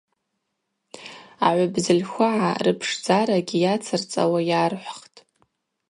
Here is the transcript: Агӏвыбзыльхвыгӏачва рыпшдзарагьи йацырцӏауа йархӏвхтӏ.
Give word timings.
Агӏвыбзыльхвыгӏачва 1.47 2.51
рыпшдзарагьи 2.65 3.57
йацырцӏауа 3.63 4.39
йархӏвхтӏ. 4.49 5.19